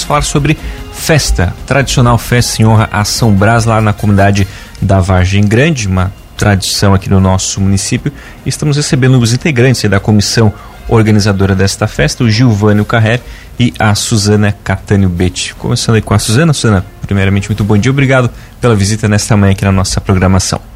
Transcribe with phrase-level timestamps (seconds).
[0.00, 0.56] vamos falar sobre
[0.92, 4.46] festa, tradicional festa em honra a São Brás lá na comunidade
[4.80, 8.12] da Vargem Grande, uma tradição aqui no nosso município.
[8.46, 10.52] Estamos recebendo os integrantes da comissão
[10.88, 13.20] organizadora desta festa, o Gilvânio Carrer
[13.58, 15.54] e a Suzana Catânio Betti.
[15.54, 16.52] Começando aí com a Suzana.
[16.52, 17.90] Suzana, primeiramente, muito bom dia.
[17.90, 18.30] Obrigado
[18.60, 20.69] pela visita nesta manhã aqui na nossa programação.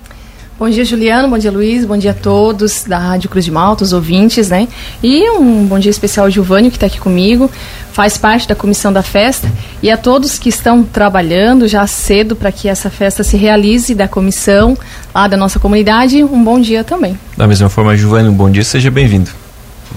[0.57, 1.29] Bom dia, Juliano.
[1.29, 1.85] Bom dia, Luiz.
[1.85, 4.69] Bom dia a todos da Rádio Cruz de Malta, os ouvintes, né?
[5.03, 7.51] E um bom dia especial ao Gilvânio, que está aqui comigo,
[7.93, 9.51] faz parte da comissão da festa,
[9.83, 14.07] e a todos que estão trabalhando já cedo para que essa festa se realize, da
[14.07, 14.79] comissão
[15.13, 17.19] lá da nossa comunidade, um bom dia também.
[17.37, 19.33] Da mesma forma, Gilvânio, um bom dia, seja bem-vindo.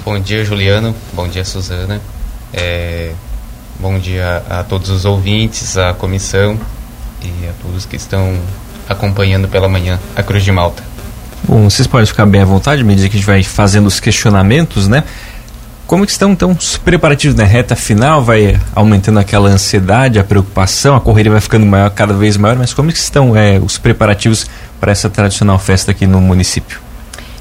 [0.03, 0.95] Bom dia, Juliano.
[1.13, 2.02] Bom dia, Suzana.
[2.52, 3.11] É...
[3.80, 6.58] Bom dia a todos os ouvintes, à comissão
[7.21, 8.35] e a todos que estão
[8.87, 10.83] acompanhando pela manhã a Cruz de Malta.
[11.43, 13.99] Bom, vocês podem ficar bem à vontade, à medida que a gente vai fazendo os
[13.99, 15.03] questionamentos, né?
[15.85, 18.21] Como que estão então os preparativos na reta final?
[18.21, 22.73] Vai aumentando aquela ansiedade, a preocupação, a correria vai ficando maior, cada vez maior, mas
[22.73, 24.45] como que estão é, os preparativos
[24.81, 26.81] para essa tradicional festa aqui no município?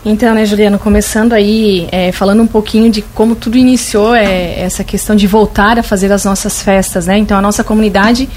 [0.05, 4.85] Então, né, Juliano, começando aí, é, falando um pouquinho de como tudo iniciou, é, essa
[4.85, 7.19] questão de voltar a fazer as nossas festas, né?
[7.19, 8.29] Então, a nossa comunidade,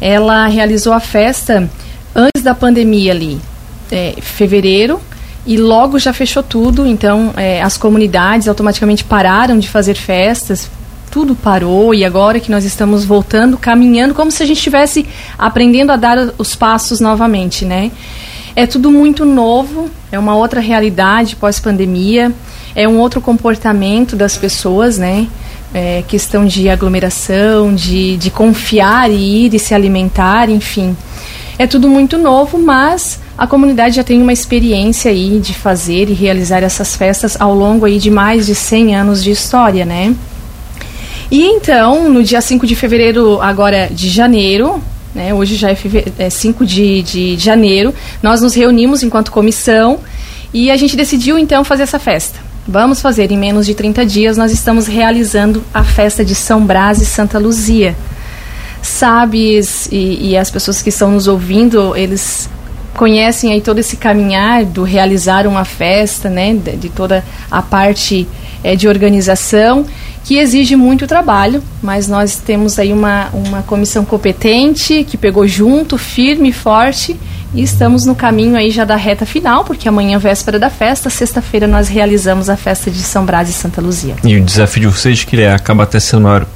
[0.00, 1.70] ela realizou a festa
[2.14, 3.40] antes da pandemia ali,
[3.90, 5.00] é, fevereiro,
[5.44, 10.70] e logo já fechou tudo, então é, as comunidades automaticamente pararam de fazer festas,
[11.10, 15.06] tudo parou e agora que nós estamos voltando, caminhando, como se a gente estivesse
[15.38, 17.90] aprendendo a dar os passos novamente, né?
[18.56, 22.32] É tudo muito novo, é uma outra realidade pós-pandemia,
[22.74, 25.26] é um outro comportamento das pessoas, né?
[25.74, 30.96] É, questão de aglomeração, de, de confiar e ir e se alimentar, enfim.
[31.58, 36.12] É tudo muito novo, mas a comunidade já tem uma experiência aí de fazer e
[36.12, 40.14] realizar essas festas ao longo aí de mais de 100 anos de história, né?
[41.30, 44.82] E então, no dia 5 de fevereiro, agora de janeiro,
[45.14, 45.76] né, hoje já é,
[46.18, 50.00] é 5 de, de janeiro, nós nos reunimos enquanto comissão
[50.52, 52.38] e a gente decidiu então fazer essa festa.
[52.66, 57.00] Vamos fazer em menos de 30 dias, nós estamos realizando a festa de São Brás
[57.00, 57.96] e Santa Luzia
[58.82, 62.50] sabes e, e as pessoas que estão nos ouvindo, eles
[62.94, 68.28] conhecem aí todo esse caminhar do realizar uma festa, né, de, de toda a parte
[68.62, 69.86] é, de organização,
[70.24, 75.98] que exige muito trabalho, mas nós temos aí uma, uma comissão competente que pegou junto,
[75.98, 77.16] firme e forte,
[77.54, 81.66] e estamos no caminho aí já da reta final, porque amanhã, véspera da festa, sexta-feira
[81.66, 84.16] nós realizamos a festa de São Brás e Santa Luzia.
[84.24, 86.46] E o desafio de vocês que ele acaba até sendo maior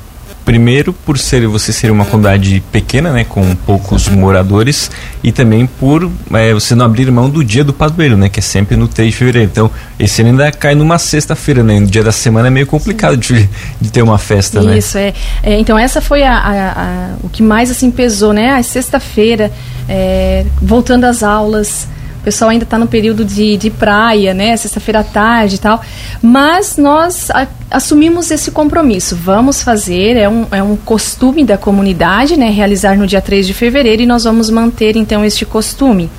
[0.46, 4.90] Primeiro, por ser você ser uma comunidade pequena, né, com poucos moradores,
[5.22, 8.42] e também por é, você não abrir mão do dia do padroeiro, né, que é
[8.42, 9.50] sempre no 3 de fevereiro.
[9.50, 9.68] Então,
[9.98, 11.80] esse ano ainda cai numa sexta-feira, né?
[11.80, 14.78] No dia da semana é meio complicado de, de, ter uma festa, Isso, né?
[14.78, 15.14] Isso, é.
[15.42, 15.58] é.
[15.58, 18.52] Então, essa foi a, a, a, o que mais assim pesou, né?
[18.52, 19.50] A sexta-feira,
[19.88, 21.88] é, voltando às aulas
[22.26, 24.56] pessoal ainda está no período de, de praia, né?
[24.56, 25.81] Sexta-feira à tarde e tal.
[26.20, 29.14] Mas nós a, assumimos esse compromisso.
[29.14, 32.50] Vamos fazer, é um, é um costume da comunidade, né?
[32.50, 36.10] Realizar no dia 3 de fevereiro e nós vamos manter então este costume.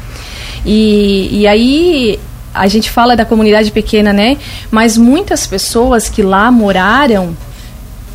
[0.66, 2.18] E, e aí
[2.53, 4.38] a gente fala da comunidade pequena, né?
[4.72, 7.35] Mas muitas pessoas que lá moraram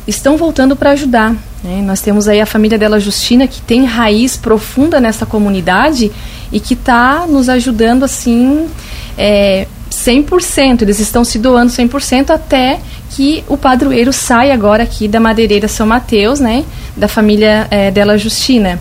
[0.07, 1.35] estão voltando para ajudar.
[1.63, 1.79] Né?
[1.85, 6.11] Nós temos aí a família dela Justina, que tem raiz profunda nessa comunidade
[6.53, 8.67] e que está nos ajudando assim
[9.17, 10.83] é, 100%.
[10.83, 15.85] Eles estão se doando 100% até que o padroeiro saia agora aqui da madeireira São
[15.85, 16.63] Mateus, né?
[16.95, 18.79] Da família é, dela Justina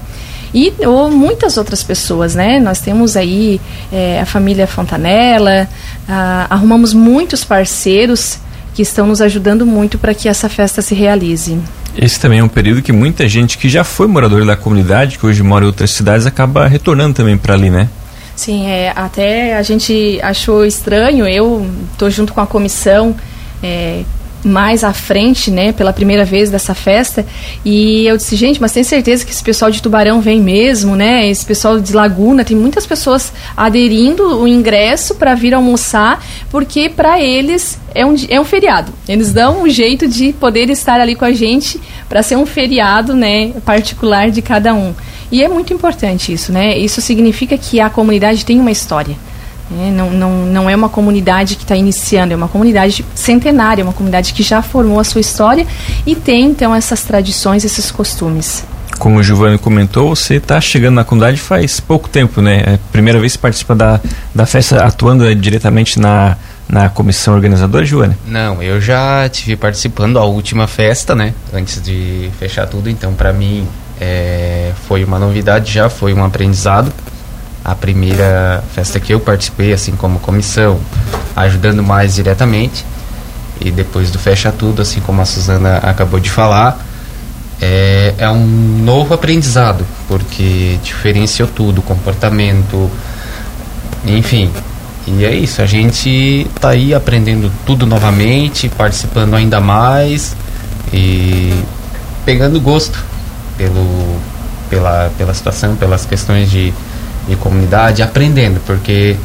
[0.55, 2.61] e ou muitas outras pessoas, né?
[2.61, 5.66] Nós temos aí é, a família Fontanella,
[6.06, 8.38] a, arrumamos muitos parceiros
[8.75, 11.59] que estão nos ajudando muito para que essa festa se realize.
[11.97, 15.27] Esse também é um período que muita gente que já foi morador da comunidade, que
[15.27, 17.88] hoje mora em outras cidades, acaba retornando também para ali, né?
[18.34, 23.15] Sim, é, até a gente achou estranho, eu estou junto com a comissão
[23.62, 24.03] é,
[24.45, 27.25] mais à frente, né, pela primeira vez dessa festa.
[27.65, 31.29] E eu disse, gente, mas tem certeza que esse pessoal de Tubarão vem mesmo, né?
[31.29, 37.21] Esse pessoal de Laguna, tem muitas pessoas aderindo o ingresso para vir almoçar, porque para
[37.21, 38.93] eles é um, é um feriado.
[39.09, 43.15] Eles dão um jeito de poder estar ali com a gente para ser um feriado,
[43.15, 44.95] né, particular de cada um.
[45.31, 46.77] E é muito importante isso, né?
[46.77, 49.17] Isso significa que a comunidade tem uma história.
[49.70, 53.93] É, não, não, não é uma comunidade que está iniciando, é uma comunidade centenária, uma
[53.93, 55.67] comunidade que já formou a sua história
[56.06, 58.64] e tem então essas tradições, esses costumes.
[58.99, 62.62] Como o Giovanni comentou, você está chegando na comunidade faz pouco tempo, né?
[62.67, 64.00] É a primeira vez que participa da,
[64.35, 66.37] da festa atuando diretamente na,
[66.69, 68.17] na comissão organizadora, Joana?
[68.26, 71.35] Não, eu já tive participando da última festa, né?
[71.53, 73.67] Antes de fechar tudo, então para mim
[74.00, 76.93] é, foi uma novidade, já foi um aprendizado.
[77.64, 80.81] A primeira festa que eu participei, assim como comissão,
[81.37, 82.85] ajudando mais diretamente.
[83.61, 86.85] E depois do fecha tudo, assim como a Suzana acabou de falar,
[87.61, 92.91] é, é um novo aprendizado, porque diferenciou tudo, comportamento,
[94.05, 94.50] enfim.
[95.06, 100.37] E é isso, a gente tá aí aprendendo tudo novamente, participando ainda mais
[100.93, 101.53] e
[102.25, 102.99] pegando gosto
[103.56, 104.17] pelo,
[104.69, 106.73] pela, pela situação, pelas questões de,
[107.29, 109.17] de comunidade, aprendendo, porque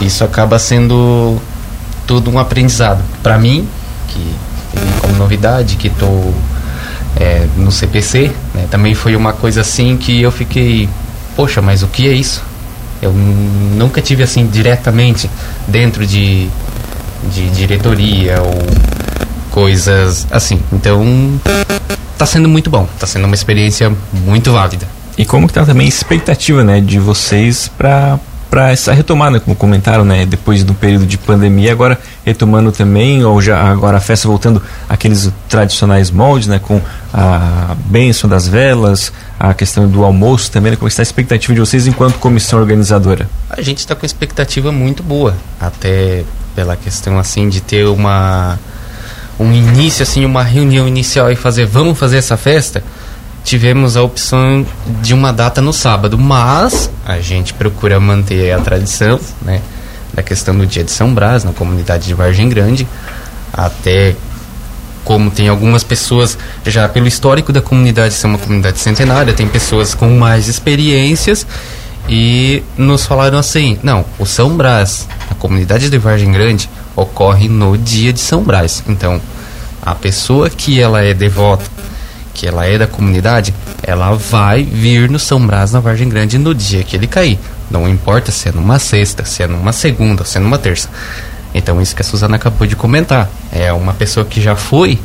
[0.00, 1.40] isso acaba sendo
[2.06, 3.02] tudo um aprendizado.
[3.22, 3.68] Para mim,
[4.08, 4.34] que
[5.00, 6.34] como novidade, que estou
[7.16, 10.88] é, no CPC, né, também foi uma coisa assim que eu fiquei,
[11.34, 12.42] poxa, mas o que é isso?
[13.00, 15.30] Eu nunca tive assim diretamente
[15.66, 16.48] dentro de,
[17.30, 18.66] de diretoria ou
[19.50, 20.60] coisas assim.
[20.72, 21.40] Então,
[22.16, 24.95] tá sendo muito bom, tá sendo uma experiência muito válida.
[25.16, 28.18] E como que tá também a expectativa, né, de vocês para
[28.48, 33.42] para essa retomada, como comentaram, né, depois do período de pandemia, agora retomando também, ou
[33.42, 36.80] já agora a festa voltando aqueles tradicionais moldes, né, com
[37.12, 41.60] a bênção das velas, a questão do almoço também, né, como está a expectativa de
[41.60, 43.28] vocês enquanto comissão organizadora?
[43.50, 46.24] A gente está com expectativa muito boa, até
[46.54, 48.58] pela questão assim de ter uma
[49.38, 52.82] um início assim, uma reunião inicial e fazer, vamos fazer essa festa
[53.46, 54.66] tivemos a opção
[55.00, 59.62] de uma data no sábado, mas a gente procura manter a tradição, né,
[60.12, 62.88] da questão do dia de São Brás na comunidade de Vargem Grande,
[63.52, 64.16] até
[65.04, 69.94] como tem algumas pessoas já pelo histórico da comunidade ser uma comunidade centenária, tem pessoas
[69.94, 71.46] com mais experiências
[72.08, 77.78] e nos falaram assim: não, o São Brás, a comunidade de Vargem Grande, ocorre no
[77.78, 78.82] dia de São Brás.
[78.88, 79.20] Então,
[79.80, 81.75] a pessoa que ela é devota
[82.36, 86.54] que ela é da comunidade, ela vai vir no São Brás na Vargem Grande no
[86.54, 87.38] dia que ele cair.
[87.70, 90.90] Não importa se é numa sexta, se é numa segunda, se é numa terça.
[91.54, 93.30] Então isso que a Suzana acabou de comentar.
[93.50, 95.00] É uma pessoa que já foi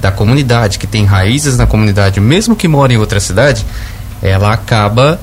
[0.00, 3.66] da comunidade, que tem raízes na comunidade, mesmo que mora em outra cidade,
[4.22, 5.20] ela acaba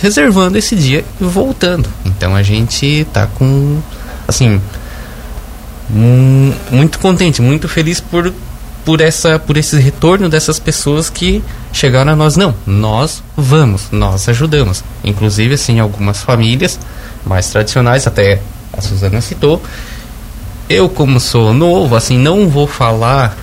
[0.00, 1.88] reservando esse dia e voltando.
[2.06, 3.80] Então a gente tá com
[4.28, 4.60] assim
[5.90, 8.32] muito contente, muito feliz por
[8.88, 11.44] por essa por esse retorno dessas pessoas que
[11.74, 12.38] chegaram a nós.
[12.38, 14.82] Não nós vamos nós ajudamos.
[15.04, 16.80] Inclusive assim algumas famílias
[17.22, 18.40] mais tradicionais até
[18.72, 19.62] a Suzana citou.
[20.70, 23.36] Eu como sou novo assim não vou falar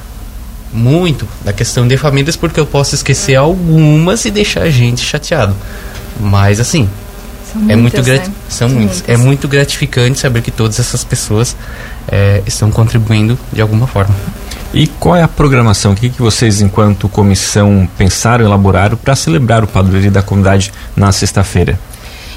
[0.74, 5.56] muito da questão de famílias porque eu posso esquecer algumas e deixar a gente chateado.
[6.20, 6.90] Mas assim
[7.54, 8.24] são é muito né?
[8.50, 9.04] são, são muitas.
[9.06, 11.56] é muito gratificante saber que todas essas pessoas
[12.08, 14.16] é, estão contribuindo de alguma forma
[14.74, 15.94] e qual é a programação?
[15.94, 21.12] O que, que vocês, enquanto comissão, pensaram, elaboraram para celebrar o padroeiro da comunidade na
[21.12, 21.80] sexta-feira?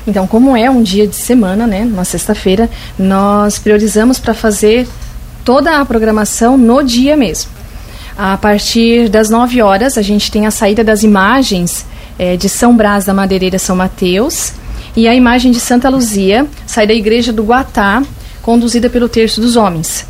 [0.07, 4.89] Então, como é um dia de semana, né, na sexta-feira, nós priorizamos para fazer
[5.45, 7.51] toda a programação no dia mesmo.
[8.17, 11.87] A partir das 9 horas, a gente tem a saída das imagens
[12.19, 14.53] é, de São Brás da Madeireira São Mateus
[14.97, 18.03] e a imagem de Santa Luzia sai da igreja do Guatá,
[18.43, 20.05] conduzida pelo Terço dos Homens.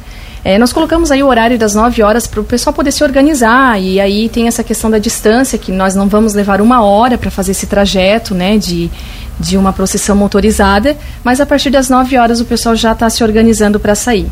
[0.49, 3.79] É, nós colocamos aí o horário das 9 horas para o pessoal poder se organizar
[3.79, 7.31] e aí tem essa questão da distância, que nós não vamos levar uma hora para
[7.31, 8.91] fazer esse trajeto, né, de,
[9.39, 13.23] de uma procissão motorizada, mas a partir das 9 horas o pessoal já está se
[13.23, 14.27] organizando para sair.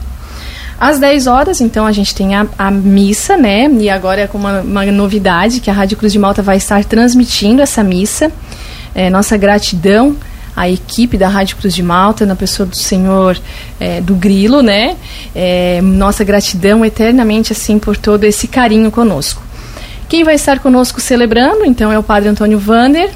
[0.81, 3.69] Às 10 horas, então, a gente tem a, a missa, né?
[3.79, 6.83] E agora é com uma, uma, novidade que a Rádio Cruz de Malta vai estar
[6.85, 8.33] transmitindo essa missa.
[8.95, 10.17] É, nossa gratidão
[10.57, 13.39] a equipe da Rádio Cruz de Malta, na pessoa do senhor
[13.79, 14.97] é, do Grilo, né?
[15.35, 19.43] É, nossa gratidão eternamente assim por todo esse carinho conosco.
[20.09, 23.11] Quem vai estar conosco celebrando, então, é o Padre Antônio Vander.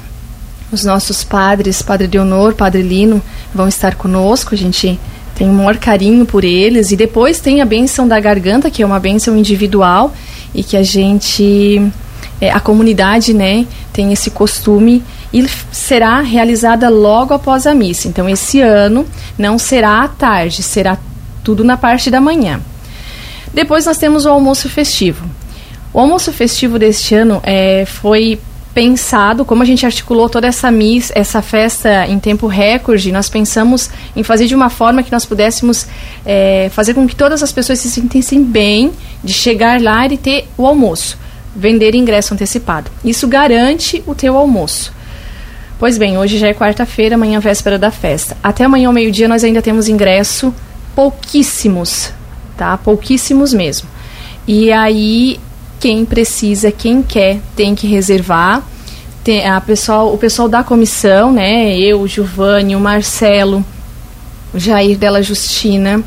[0.71, 3.21] Os nossos padres, Padre Leonor, Padre Lino,
[3.53, 4.53] vão estar conosco.
[4.53, 4.99] A gente
[5.35, 6.91] tem um maior carinho por eles.
[6.91, 10.13] E depois tem a bênção da garganta, que é uma bênção individual
[10.53, 11.81] e que a gente,
[12.39, 15.01] é, a comunidade, né, tem esse costume
[15.33, 18.07] e será realizada logo após a missa.
[18.07, 19.05] Então, esse ano
[19.37, 20.97] não será à tarde, será
[21.43, 22.59] tudo na parte da manhã.
[23.53, 25.25] Depois nós temos o almoço festivo.
[25.93, 28.39] O almoço festivo deste ano é, foi
[28.73, 33.89] pensado, como a gente articulou toda essa missa, essa festa em tempo recorde, nós pensamos
[34.15, 35.85] em fazer de uma forma que nós pudéssemos
[36.25, 40.47] é, fazer com que todas as pessoas se sentissem bem de chegar lá e ter
[40.57, 41.17] o almoço,
[41.53, 42.89] vender ingresso antecipado.
[43.03, 44.93] Isso garante o teu almoço.
[45.81, 48.37] Pois bem, hoje já é quarta-feira, amanhã é véspera da festa.
[48.43, 50.53] Até amanhã ao meio-dia nós ainda temos ingresso
[50.95, 52.13] pouquíssimos,
[52.55, 52.77] tá?
[52.77, 53.89] Pouquíssimos mesmo.
[54.47, 55.39] E aí,
[55.79, 58.61] quem precisa, quem quer, tem que reservar.
[59.23, 61.75] Tem a pessoal, o pessoal da comissão, né?
[61.75, 63.65] Eu, o Giovanni, o Marcelo,
[64.53, 66.03] o Jair Della Justina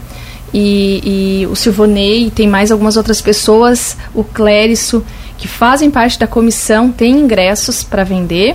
[0.53, 5.05] e, e o Silvonei, tem mais algumas outras pessoas, o Clérisso,
[5.37, 8.55] que fazem parte da comissão, tem ingressos para vender.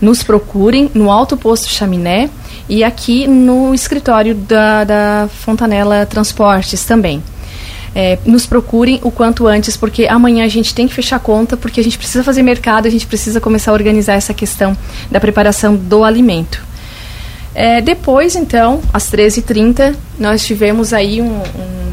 [0.00, 2.30] Nos procurem no Alto Posto Chaminé
[2.68, 7.22] e aqui no escritório da, da Fontanela Transportes também.
[7.94, 11.80] É, nos procurem o quanto antes, porque amanhã a gente tem que fechar conta, porque
[11.80, 14.76] a gente precisa fazer mercado, a gente precisa começar a organizar essa questão
[15.10, 16.62] da preparação do alimento.
[17.52, 21.89] É, depois, então, às 13h30, nós tivemos aí um, um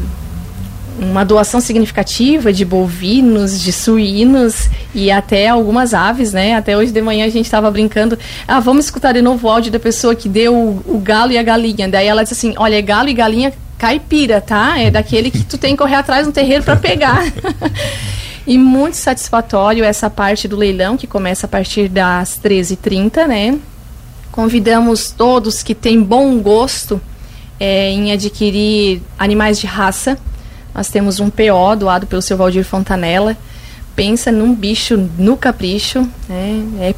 [0.98, 6.54] uma doação significativa de bovinos, de suínos e até algumas aves, né?
[6.54, 8.18] Até hoje de manhã a gente estava brincando.
[8.46, 11.38] Ah, vamos escutar de novo o áudio da pessoa que deu o, o galo e
[11.38, 11.88] a galinha.
[11.88, 14.78] Daí ela disse assim: olha, é galo e galinha caipira, tá?
[14.78, 17.24] É daquele que tu tem que correr atrás no terreiro para pegar.
[18.46, 23.58] e muito satisfatório essa parte do leilão que começa a partir das 13h30, né?
[24.32, 27.00] Convidamos todos que têm bom gosto
[27.60, 30.18] é, em adquirir animais de raça
[30.78, 33.36] nós temos um PO doado pelo seu Valdir Fontanella.
[33.96, 36.64] Pensa num bicho no capricho, né?
[36.78, 36.94] é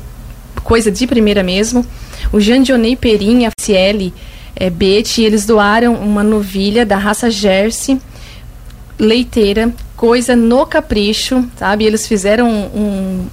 [0.63, 1.87] coisa de primeira mesmo.
[2.31, 4.13] O Jandionei Perim, a Ciele
[4.55, 7.99] é, Bete, eles doaram uma novilha da raça Jersey,
[8.99, 11.87] leiteira, coisa no capricho, sabe?
[11.87, 12.81] Eles fizeram um,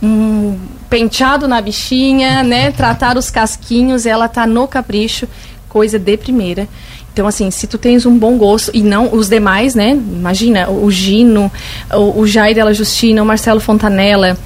[0.02, 2.72] um, um penteado na bichinha, né?
[2.72, 5.28] Trataram os casquinhos, ela tá no capricho,
[5.68, 6.70] coisa de primeira.
[7.18, 9.90] Então, assim, se tu tens um bom gosto, e não os demais, né?
[9.90, 11.52] Imagina, o Gino,
[11.92, 14.38] o, o Jair Della Justina, o Marcelo Fontanella,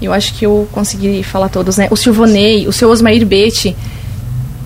[0.00, 1.88] eu acho que eu consegui falar todos, né?
[1.90, 3.76] O Silvonei, o seu Osmair Bete,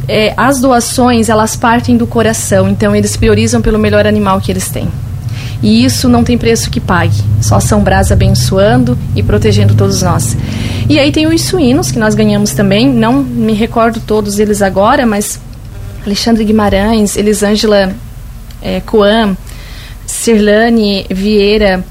[0.06, 4.68] é, as doações, elas partem do coração, então eles priorizam pelo melhor animal que eles
[4.68, 4.87] têm.
[5.62, 7.16] E isso não tem preço que pague.
[7.40, 10.37] Só São Brás abençoando e protegendo todos nós.
[10.87, 12.87] E aí tem os suínos que nós ganhamos também.
[12.87, 15.40] Não me recordo todos eles agora, mas
[16.05, 17.95] Alexandre Guimarães, Elisângela
[18.63, 19.37] é, Coan,
[20.07, 21.85] Cirlane Vieira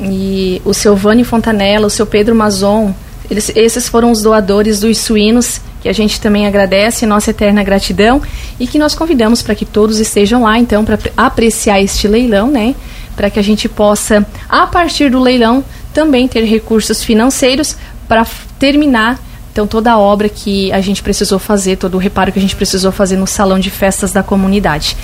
[0.00, 2.94] e o Silvânio Fontanella, o seu Pedro Mazon,
[3.30, 8.22] eles, esses foram os doadores dos suínos que a gente também agradece, nossa eterna gratidão
[8.58, 12.74] e que nós convidamos para que todos estejam lá, então, para apreciar este leilão, né?
[13.16, 17.76] Para que a gente possa, a partir do leilão, também ter recursos financeiros
[18.06, 18.26] para
[18.58, 19.18] terminar
[19.52, 22.56] então, toda a obra que a gente precisou fazer, todo o reparo que a gente
[22.56, 24.96] precisou fazer no salão de festas da comunidade.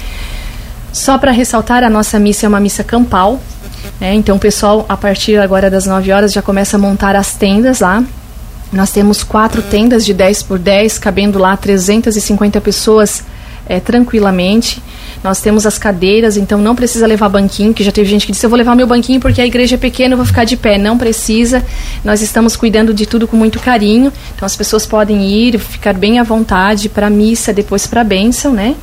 [0.90, 3.38] Só para ressaltar, a nossa missa é uma missa campal.
[4.00, 4.14] Né?
[4.14, 7.80] Então, o pessoal, a partir agora das 9 horas, já começa a montar as tendas
[7.80, 8.02] lá.
[8.72, 13.22] Nós temos quatro tendas de 10 por 10, cabendo lá 350 pessoas
[13.68, 14.82] é, tranquilamente.
[15.22, 18.44] Nós temos as cadeiras, então não precisa levar banquinho, que já teve gente que disse,
[18.46, 20.78] eu vou levar meu banquinho porque a igreja é pequena, eu vou ficar de pé.
[20.78, 21.64] Não precisa.
[22.04, 24.12] Nós estamos cuidando de tudo com muito carinho.
[24.34, 28.74] Então as pessoas podem ir, ficar bem à vontade para missa, depois para bênção, né?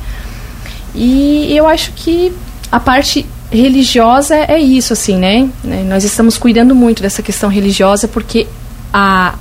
[0.94, 2.32] E eu acho que
[2.70, 5.48] a parte religiosa é isso, assim, né?
[5.86, 8.46] Nós estamos cuidando muito dessa questão religiosa porque
[8.92, 9.34] a,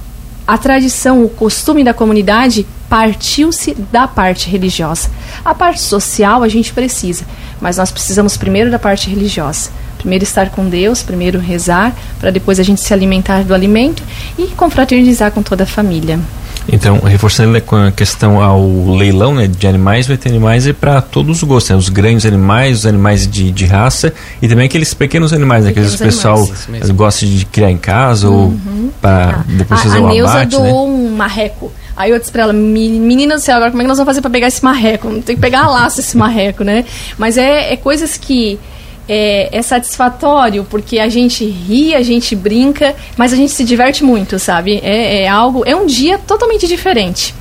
[0.48, 5.10] a tradição, o costume da comunidade partiu-se da parte religiosa.
[5.44, 7.26] A parte social a gente precisa,
[7.60, 9.72] mas nós precisamos primeiro da parte religiosa.
[9.98, 14.04] Primeiro estar com Deus, primeiro rezar, para depois a gente se alimentar do alimento
[14.38, 16.20] e confraternizar com toda a família.
[16.68, 21.38] Então, reforçando com a questão ao leilão né, de animais, vai ter animais para todos
[21.38, 25.32] os gostos, né, os grandes animais, os animais de, de raça e também aqueles pequenos
[25.32, 26.50] animais, né, que às vezes o pessoal
[26.96, 28.84] gosta de criar em casa uhum.
[28.84, 29.44] ou para ah.
[29.48, 30.20] depois fazer a, o abate.
[30.20, 30.94] A Neuza doou né?
[30.94, 31.72] um marreco.
[31.96, 34.22] Aí eu disse pra ela, menina do céu, agora como é que nós vamos fazer
[34.22, 35.08] para pegar esse marreco?
[35.22, 36.84] Tem que pegar a laço esse marreco, né?
[37.18, 38.60] Mas é, é coisas que
[39.08, 44.04] é, é, satisfatório porque a gente ri, a gente brinca, mas a gente se diverte
[44.04, 44.80] muito, sabe?
[44.84, 47.34] É, é algo, é um dia totalmente diferente.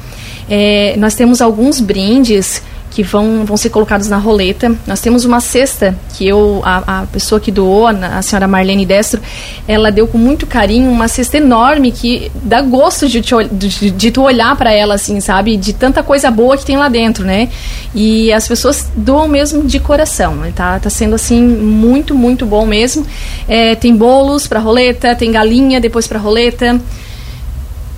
[0.48, 2.62] É, nós temos alguns brindes
[2.94, 4.72] que vão, vão ser colocados na roleta.
[4.86, 9.20] Nós temos uma cesta que eu, a, a pessoa que doou, a, senhora Marlene Destro,
[9.66, 14.10] ela deu com muito carinho uma cesta enorme que dá gosto de, te, de, de
[14.12, 15.56] tu olhar para ela, assim, sabe?
[15.56, 17.48] De tanta coisa boa que tem lá dentro, né?
[17.92, 20.52] E as pessoas doam mesmo de coração, né?
[20.54, 23.04] tá, tá sendo, assim, muito, muito bom mesmo.
[23.48, 26.80] É, tem bolos para roleta, tem galinha depois para roleta.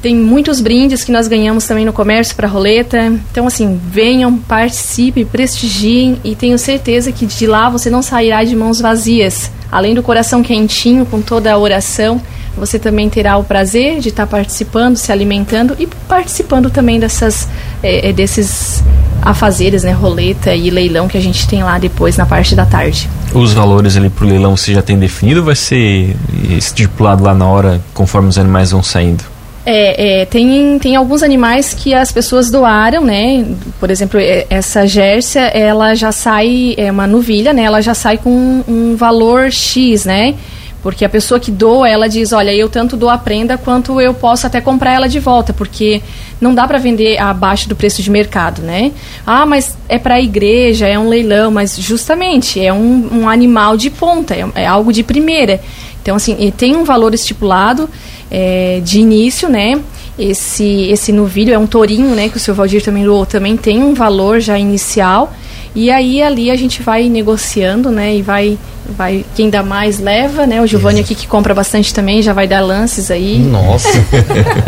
[0.07, 3.13] Tem muitos brindes que nós ganhamos também no comércio para roleta.
[3.33, 8.55] Então, assim, venham, participem, prestigiem e tenho certeza que de lá você não sairá de
[8.55, 9.51] mãos vazias.
[9.69, 12.23] Além do coração quentinho, com toda a oração,
[12.57, 17.49] você também terá o prazer de estar participando, se alimentando e participando também dessas,
[17.83, 18.85] é, desses
[19.21, 23.11] afazeres, né, roleta e leilão que a gente tem lá depois na parte da tarde.
[23.35, 26.15] Os valores ali pro leilão você já tem definido ou vai ser
[26.49, 29.35] estipulado lá na hora conforme os animais vão saindo?
[29.69, 33.45] É, é, tem, tem alguns animais que as pessoas doaram, né?
[33.81, 37.65] Por exemplo, é, essa Gércia, ela já sai, é uma novilha, né?
[37.65, 40.37] Ela já sai com um, um valor X, né?
[40.85, 44.15] Porque a pessoa que doa, ela diz, olha, eu tanto dou a prenda quanto eu
[44.15, 46.01] posso até comprar ela de volta, porque
[46.41, 48.93] não dá para vender abaixo do preço de mercado, né?
[49.27, 53.77] Ah, mas é para a igreja, é um leilão, mas justamente é um, um animal
[53.77, 55.61] de ponta, é, é algo de primeira.
[56.07, 57.91] Então, assim, tem um valor estipulado
[58.31, 59.75] é, de início, né?
[60.17, 62.29] Esse, esse novilho é um tourinho, né?
[62.29, 65.33] Que o seu Valdir também doou, também tem um valor já inicial.
[65.75, 68.15] E aí ali a gente vai negociando, né?
[68.15, 68.57] E vai,
[68.89, 70.63] vai quem dá mais leva, né?
[70.63, 73.41] O Giovanni aqui que compra bastante também já vai dar lances aí.
[73.41, 73.89] Nossa.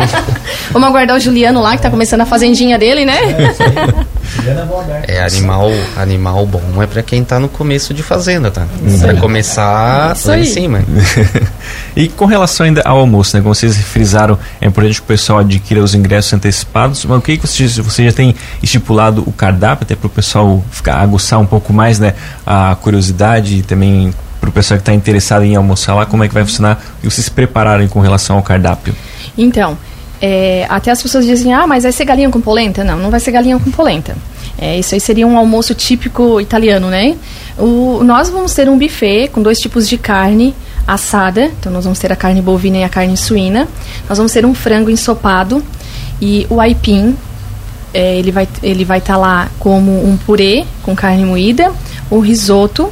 [0.71, 3.15] Vamos aguardar o Juliano lá que tá começando a fazendinha dele, né?
[5.07, 8.67] É, é animal, animal bom é para quem tá no começo de fazenda, tá?
[8.99, 10.83] Para começar lá em cima.
[11.95, 13.41] e com relação ainda ao almoço, né?
[13.41, 17.05] Como vocês frisaram, é importante que o pessoal adquira os ingressos antecipados.
[17.05, 20.63] Mas o que, que você, você já tem estipulado o cardápio até para o pessoal
[20.71, 22.13] ficar aguçar um pouco mais, né?
[22.45, 26.27] A curiosidade e também para o pessoal que está interessado em almoçar lá, como é
[26.27, 28.95] que vai funcionar e vocês se prepararem com relação ao cardápio?
[29.37, 29.77] Então,
[30.21, 32.83] é, até as pessoas dizem, ah, mas vai ser galinha com polenta?
[32.83, 34.15] Não, não vai ser galinha com polenta.
[34.61, 37.15] É, isso aí seria um almoço típico italiano, né?
[37.57, 40.53] O, nós vamos ter um buffet com dois tipos de carne
[40.85, 41.45] assada.
[41.45, 43.67] Então, nós vamos ter a carne bovina e a carne suína.
[44.07, 45.63] Nós vamos ter um frango ensopado
[46.21, 47.15] e o aipim.
[47.93, 51.71] É, ele vai ele vai estar tá lá como um purê com carne moída,
[52.09, 52.91] o risoto.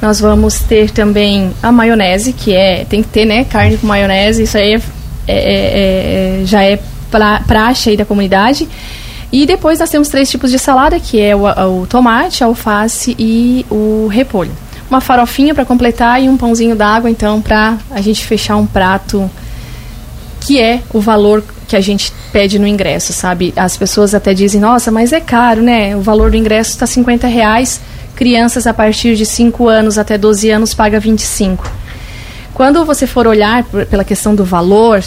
[0.00, 4.44] Nós vamos ter também a maionese, que é tem que ter, né, carne com maionese.
[4.44, 4.80] Isso aí é
[5.28, 6.78] é, é, é, já é
[7.10, 8.68] pra, praxe aí da comunidade.
[9.32, 13.14] E depois nós temos três tipos de salada, que é o, o tomate, a alface
[13.18, 14.50] e o repolho.
[14.90, 19.30] Uma farofinha para completar e um pãozinho d'água, então, para a gente fechar um prato
[20.40, 23.52] que é o valor que a gente pede no ingresso, sabe?
[23.54, 25.94] As pessoas até dizem, nossa, mas é caro, né?
[25.94, 27.80] O valor do ingresso está 50 reais.
[28.16, 31.70] Crianças a partir de 5 anos até 12 anos paga 25.
[32.52, 35.02] Quando você for olhar pela questão do valor,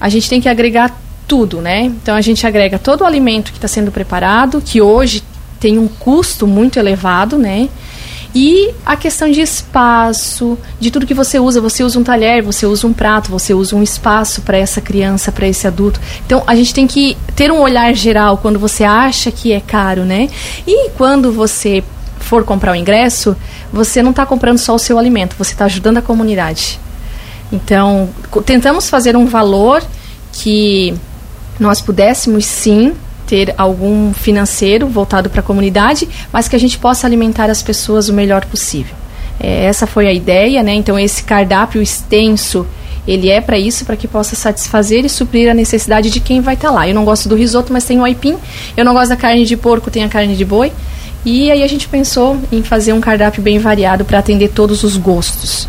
[0.00, 0.96] a gente tem que agregar
[1.28, 1.82] tudo, né?
[1.82, 5.22] Então a gente agrega todo o alimento que está sendo preparado, que hoje
[5.60, 7.68] tem um custo muito elevado, né?
[8.34, 12.66] E a questão de espaço, de tudo que você usa, você usa um talher, você
[12.66, 16.00] usa um prato, você usa um espaço para essa criança, para esse adulto.
[16.26, 20.04] Então a gente tem que ter um olhar geral quando você acha que é caro,
[20.04, 20.28] né?
[20.66, 21.82] E quando você
[22.18, 23.36] for comprar o ingresso,
[23.72, 26.78] você não está comprando só o seu alimento, você está ajudando a comunidade.
[27.50, 28.10] Então,
[28.44, 29.82] tentamos fazer um valor
[30.32, 30.94] que
[31.58, 32.94] nós pudéssemos sim
[33.26, 38.08] ter algum financeiro voltado para a comunidade, mas que a gente possa alimentar as pessoas
[38.08, 38.94] o melhor possível.
[39.38, 40.74] É, essa foi a ideia, né?
[40.74, 42.66] Então esse cardápio extenso
[43.06, 46.54] ele é para isso, para que possa satisfazer e suprir a necessidade de quem vai
[46.54, 46.88] estar tá lá.
[46.88, 48.36] Eu não gosto do risoto, mas tem o aipim.
[48.76, 50.70] Eu não gosto da carne de porco, tem a carne de boi.
[51.24, 54.98] E aí a gente pensou em fazer um cardápio bem variado para atender todos os
[54.98, 55.66] gostos.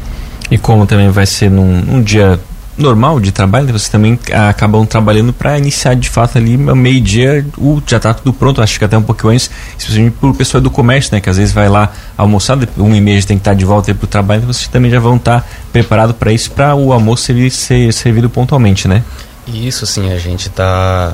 [0.51, 2.39] E como também vai ser num, num dia
[2.81, 4.17] normal de trabalho, né, vocês também
[4.49, 7.45] acabam trabalhando para iniciar de fato ali meio-dia,
[7.85, 10.71] já está tudo pronto, acho que até um pouquinho antes, especialmente para o pessoal do
[10.71, 13.55] comércio, né, que às vezes vai lá almoçar, um e meia tem que estar tá
[13.55, 16.51] de volta para o trabalho, então vocês também já vão estar tá preparados para isso,
[16.51, 19.03] para o almoço ser, ser servido pontualmente, né?
[19.47, 21.13] Isso sim, a gente está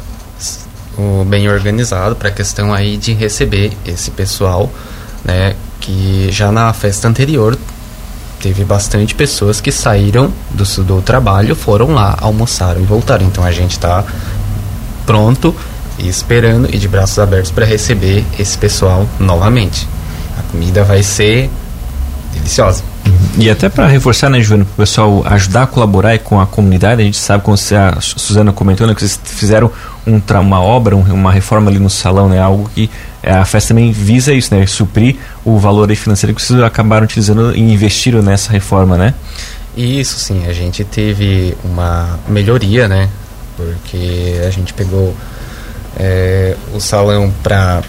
[1.25, 4.71] bem organizado para a questão aí de receber esse pessoal,
[5.23, 7.57] né, que já na festa anterior
[8.39, 13.25] teve bastante pessoas que saíram do, do trabalho, foram lá, almoçaram e voltaram.
[13.25, 14.03] Então a gente está
[15.05, 15.55] pronto
[15.97, 19.87] e esperando e de braços abertos para receber esse pessoal novamente.
[20.37, 21.49] A comida vai ser
[22.33, 22.94] deliciosa.
[23.37, 27.01] E até para reforçar, né, Joana, para o pessoal ajudar a colaborar com a comunidade,
[27.01, 29.69] a gente sabe, como a Suzana comentou, né, que vocês fizeram
[30.07, 32.89] um, uma obra, uma reforma ali no salão, né, algo que
[33.21, 37.53] é, a festa também visa isso, né, suprir o valor financeiro que vocês acabaram utilizando
[37.55, 39.13] e investiram nessa reforma, né?
[39.75, 43.09] Isso, sim, a gente teve uma melhoria, né,
[43.57, 45.13] porque a gente pegou
[45.97, 47.83] é, o salão para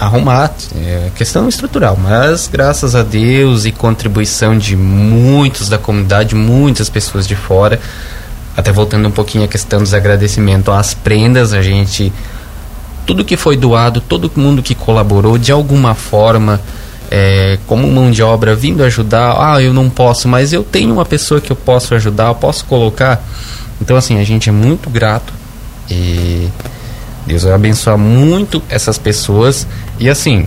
[0.00, 6.88] arrumar, é questão estrutural, mas graças a Deus e contribuição de muitos da comunidade, muitas
[6.88, 7.78] pessoas de fora,
[8.56, 12.10] até voltando um pouquinho à questão dos agradecimentos às prendas, a gente
[13.04, 16.60] tudo que foi doado, todo mundo que colaborou de alguma forma,
[17.10, 19.34] é, como mão de obra, vindo ajudar.
[19.36, 22.64] Ah, eu não posso, mas eu tenho uma pessoa que eu posso ajudar, eu posso
[22.64, 23.22] colocar.
[23.80, 25.32] Então, assim, a gente é muito grato
[25.90, 26.48] e
[27.26, 29.66] Deus vai abençoar muito essas pessoas.
[29.98, 30.46] E assim,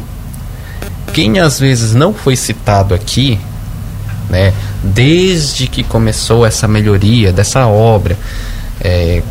[1.14, 3.40] quem às vezes não foi citado aqui,
[4.30, 8.18] né, desde que começou essa melhoria dessa obra,
[8.82, 9.22] é,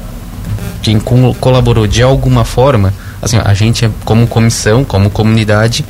[0.83, 5.85] quem colaborou de alguma forma, assim, a gente como comissão, como comunidade,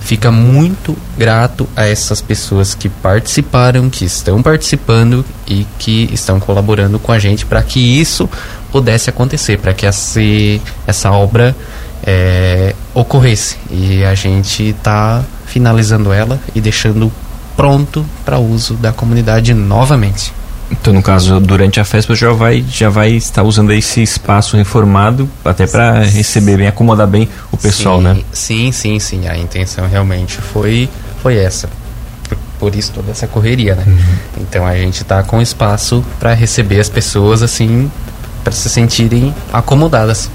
[0.00, 6.98] fica muito grato a essas pessoas que participaram, que estão participando e que estão colaborando
[6.98, 8.28] com a gente para que isso
[8.70, 10.20] pudesse acontecer, para que essa,
[10.86, 11.54] essa obra
[12.04, 13.56] é, ocorresse.
[13.70, 17.12] E a gente está finalizando ela e deixando
[17.56, 20.32] pronto para uso da comunidade novamente.
[20.70, 25.28] Então, no caso, durante a festa já vai já vai estar usando esse espaço reformado
[25.44, 28.20] até para receber bem, acomodar bem o pessoal, sim, né?
[28.32, 29.28] Sim, sim, sim.
[29.28, 30.88] A intenção realmente foi
[31.20, 31.68] foi essa.
[32.58, 33.84] Por, isso toda essa correria, né?
[33.86, 34.42] Uhum.
[34.42, 37.90] Então a gente está com espaço para receber as pessoas assim,
[38.42, 40.30] para se sentirem acomodadas.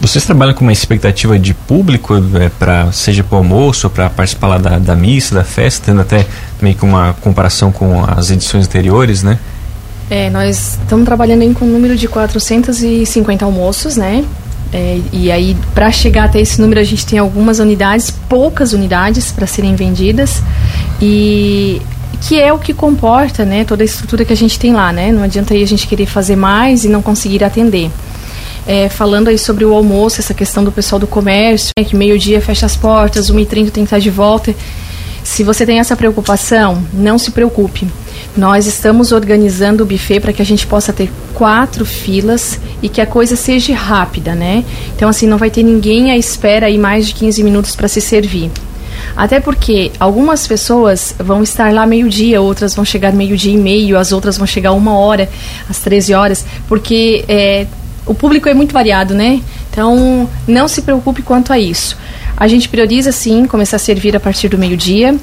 [0.00, 4.48] Vocês trabalham com uma expectativa de público, é, para seja para o almoço, para participar
[4.48, 6.26] lá da, da missa, da festa, tendo até
[6.60, 9.38] meio que uma comparação com as edições anteriores, né?
[10.10, 14.24] É, nós estamos trabalhando aí com um número de 450 almoços, né?
[14.72, 19.30] É, e aí, para chegar até esse número, a gente tem algumas unidades, poucas unidades
[19.30, 20.42] para serem vendidas.
[21.00, 21.80] E
[22.16, 25.12] que é o que comporta né, toda a estrutura que a gente tem lá, né?
[25.12, 27.90] Não adianta aí a gente querer fazer mais e não conseguir atender
[28.66, 32.40] é, falando aí sobre o almoço, essa questão do pessoal do comércio, né, que meio-dia
[32.40, 34.54] fecha as portas, 1h30 tem que estar de volta.
[35.22, 37.88] Se você tem essa preocupação, não se preocupe.
[38.36, 43.00] Nós estamos organizando o buffet para que a gente possa ter quatro filas e que
[43.00, 44.62] a coisa seja rápida, né?
[44.94, 48.02] Então, assim, não vai ter ninguém à espera aí mais de 15 minutos para se
[48.02, 48.50] servir.
[49.16, 54.12] Até porque algumas pessoas vão estar lá meio-dia, outras vão chegar meio-dia e meio, as
[54.12, 55.28] outras vão chegar uma hora,
[55.70, 57.66] às 13 horas, porque é,
[58.06, 59.40] o público é muito variado, né?
[59.70, 61.96] Então, não se preocupe quanto a isso.
[62.36, 65.16] A gente prioriza, sim, começar a servir a partir do meio-dia.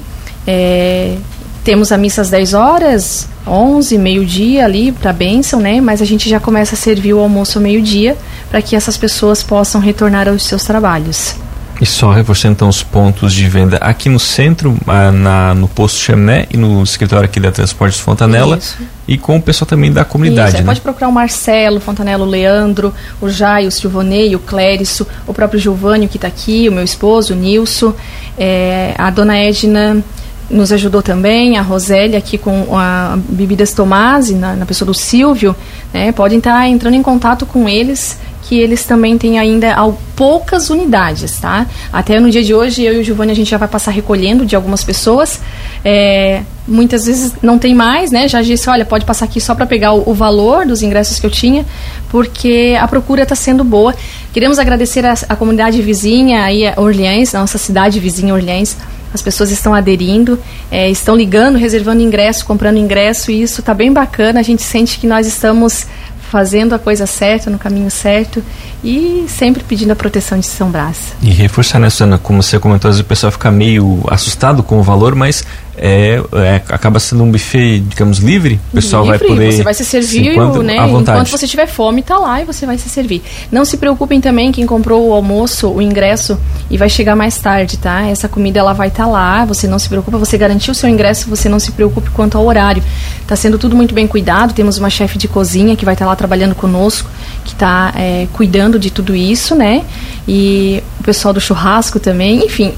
[0.46, 1.16] É,
[1.62, 5.80] temos a missa às 10 horas, 11, meio-dia ali para bênção, né?
[5.80, 8.16] Mas a gente já começa a servir o almoço ao meio-dia
[8.50, 11.36] para que essas pessoas possam retornar aos seus trabalhos.
[11.82, 15.98] E só reforçando então os pontos de venda aqui no centro, ah, na, no posto
[15.98, 18.56] Chaminé e no escritório aqui da Transportes Fontanela.
[18.56, 18.78] Isso.
[19.08, 20.50] E com o pessoal também da comunidade.
[20.50, 20.66] Isso, é, né?
[20.66, 25.58] Pode procurar o Marcelo, Fontanela, o Leandro, o Jai, o Silvonei, o Cléricio, o próprio
[25.58, 27.92] Giovanni que está aqui, o meu esposo, o Nilson,
[28.38, 30.04] é, a dona Edna
[30.48, 35.56] nos ajudou também, a Rosélia aqui com a Bebidas Tomasi, na, na pessoa do Silvio,
[35.92, 36.12] né?
[36.12, 38.20] Podem estar entrando em contato com eles
[38.52, 39.74] que eles também têm ainda
[40.14, 41.66] poucas unidades, tá?
[41.90, 44.44] Até no dia de hoje, eu e o Giovanni, a gente já vai passar recolhendo
[44.44, 45.40] de algumas pessoas.
[45.82, 48.28] É, muitas vezes não tem mais, né?
[48.28, 51.24] Já disse, olha, pode passar aqui só para pegar o, o, valor dos ingressos que
[51.24, 51.64] eu tinha,
[52.10, 53.94] porque a procura está sendo boa.
[54.34, 58.76] Queremos agradecer a, a comunidade vizinha aí, a Orleans, nossa cidade vizinha Orleans.
[59.14, 60.38] As pessoas estão aderindo,
[60.70, 64.40] é, estão ligando, reservando ingresso, comprando ingresso, e isso está bem bacana.
[64.40, 65.86] A gente sente que nós estamos
[66.32, 68.42] fazendo a coisa certa, no caminho certo
[68.82, 71.12] e sempre pedindo a proteção de São Brás.
[71.20, 75.14] E reforçar, né, Susana, como você comentou, o pessoal fica meio assustado com o valor,
[75.14, 75.44] mas
[75.84, 78.60] é, é, acaba sendo um buffet, digamos, livre.
[78.70, 79.52] O pessoal livre, vai poder.
[79.52, 80.76] Você vai se servir, enquanto, né?
[80.76, 83.20] Enquanto você tiver fome, tá lá e você vai se servir.
[83.50, 86.38] Não se preocupem também quem comprou o almoço, o ingresso
[86.70, 88.02] e vai chegar mais tarde, tá?
[88.02, 89.44] Essa comida ela vai estar tá lá.
[89.44, 92.46] Você não se preocupa, você garantiu o seu ingresso, você não se preocupe quanto ao
[92.46, 92.80] horário.
[93.26, 94.54] Tá sendo tudo muito bem cuidado.
[94.54, 97.10] Temos uma chefe de cozinha que vai estar tá lá trabalhando conosco,
[97.44, 99.82] que está é, cuidando de tudo isso, né?
[100.28, 102.44] E o pessoal do churrasco também.
[102.46, 102.72] Enfim,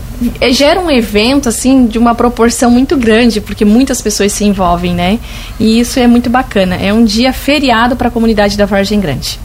[0.51, 5.19] gera um evento assim de uma proporção muito grande, porque muitas pessoas se envolvem, né?
[5.59, 6.77] E isso é muito bacana.
[6.77, 9.39] É um dia feriado para a comunidade da Vargem Grande.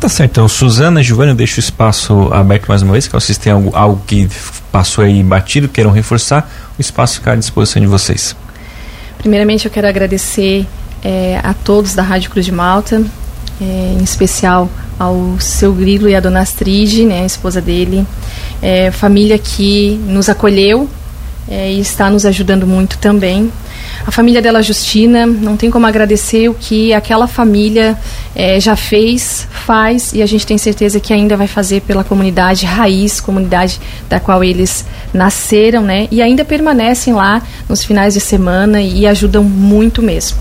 [0.00, 0.30] Tá certo.
[0.32, 3.70] Então, Suzana, Giovanni, eu deixo o espaço aberto mais uma vez, que vocês têm algo,
[3.74, 4.28] algo que
[4.70, 8.36] passou aí batido, queiram reforçar, o espaço fica à disposição de vocês.
[9.18, 10.66] Primeiramente, eu quero agradecer
[11.02, 13.02] é, a todos da Rádio Cruz de Malta,
[13.60, 18.06] é, em especial ao seu Grilo e à dona Astrid, né, a esposa dele,
[18.62, 20.88] é, família que nos acolheu
[21.48, 23.50] é, e está nos ajudando muito também.
[24.06, 27.96] A família dela, Justina, não tem como agradecer o que aquela família
[28.34, 32.66] é, já fez, faz e a gente tem certeza que ainda vai fazer pela comunidade
[32.66, 36.08] raiz, comunidade da qual eles nasceram, né?
[36.10, 40.38] E ainda permanecem lá nos finais de semana e ajudam muito mesmo.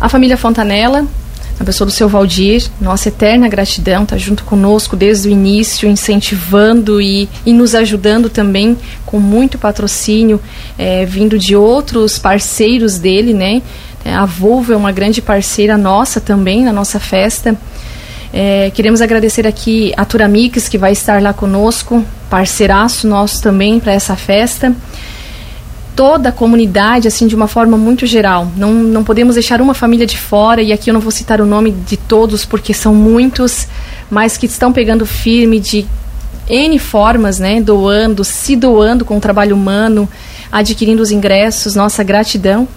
[0.00, 1.06] A família Fontanella,
[1.58, 7.00] a pessoa do seu Valdir, nossa eterna gratidão, está junto conosco desde o início, incentivando
[7.00, 10.40] e, e nos ajudando também com muito patrocínio
[10.76, 13.62] é, vindo de outros parceiros dele, né?
[14.04, 17.56] É, a Volvo é uma grande parceira nossa também na nossa festa.
[18.32, 23.92] É, queremos agradecer aqui a Turamix, que vai estar lá conosco, parceiraço nosso também para
[23.92, 24.74] essa festa.
[25.96, 28.50] Toda a comunidade, assim, de uma forma muito geral.
[28.56, 31.46] Não, não podemos deixar uma família de fora, e aqui eu não vou citar o
[31.46, 33.68] nome de todos, porque são muitos,
[34.10, 35.86] mas que estão pegando firme de
[36.48, 37.60] N formas, né?
[37.60, 40.08] Doando, se doando com o trabalho humano,
[40.50, 42.68] adquirindo os ingressos, nossa gratidão.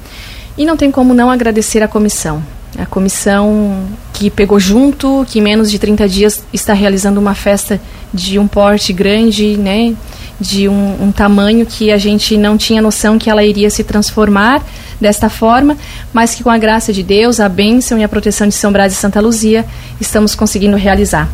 [0.58, 2.42] E não tem como não agradecer a comissão.
[2.78, 7.80] A comissão que pegou junto, que em menos de 30 dias está realizando uma festa
[8.14, 9.96] de um porte grande, né?
[10.40, 14.64] De um, um tamanho que a gente não tinha noção que ela iria se transformar
[15.02, 15.76] desta forma,
[16.14, 18.94] mas que com a graça de Deus, a bênção e a proteção de São Brás
[18.94, 19.66] e Santa Luzia,
[20.00, 21.28] estamos conseguindo realizar.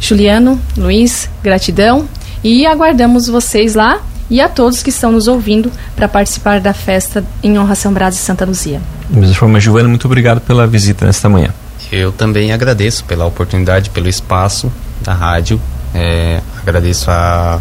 [0.00, 2.08] Juliano, Luiz, gratidão
[2.42, 7.24] e aguardamos vocês lá e a todos que estão nos ouvindo para participar da festa
[7.42, 8.80] em honra a São Brás e Santa Luzia.
[9.08, 11.52] Da mesma forma, Giovana, muito obrigado pela visita nesta manhã.
[11.90, 15.60] Eu também agradeço pela oportunidade, pelo espaço da rádio.
[15.92, 17.60] É, agradeço a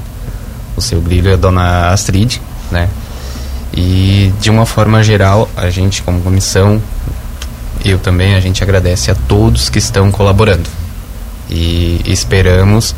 [0.80, 2.90] o seu brilho, a dona Astrid, né?
[3.74, 6.82] E de uma forma geral, a gente como comissão,
[7.86, 10.70] eu também, a gente agradece a todos que estão colaborando.
[11.50, 12.96] E esperamos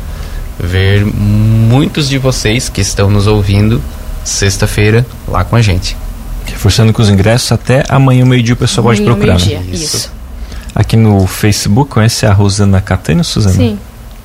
[0.58, 3.80] ver muitos de vocês que estão nos ouvindo
[4.24, 5.96] sexta-feira lá com a gente.
[6.46, 9.38] Reforçando que os ingressos até amanhã, meio-dia, o pessoal pode procurar.
[9.40, 9.66] Meio né?
[9.72, 9.96] Isso.
[9.96, 10.12] Isso.
[10.74, 13.54] Aqui no Facebook, conhece a Rosana Catânio, Suzana?
[13.54, 13.78] Sim.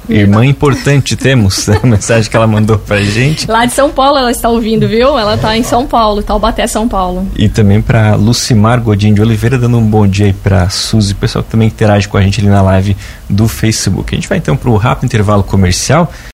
[0.10, 3.50] Irmã importante temos, a mensagem que ela mandou pra gente.
[3.50, 5.17] Lá de São Paulo ela está ouvindo, viu?
[5.17, 7.28] Ela está em São Paulo, Taubaté, São Paulo.
[7.36, 11.43] E também para Lucimar Godinho de Oliveira, dando um bom dia aí pra Suzy, pessoal
[11.43, 12.96] que também interage com a gente ali na live
[13.30, 14.13] do Facebook.
[14.13, 16.12] A gente vai então para o rápido intervalo comercial